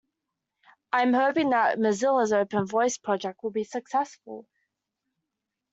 I'm 0.91 1.13
hoping 1.13 1.51
that 1.51 1.77
Mozilla's 1.77 2.33
Open 2.33 2.65
Voice 2.65 2.97
project 2.97 3.43
will 3.43 3.51
be 3.51 3.63
successful. 3.63 4.47